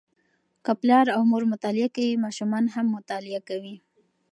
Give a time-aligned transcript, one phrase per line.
[0.65, 3.75] که پلار او مور مطالعه کوي، ماشومان هم مطالعه کوي.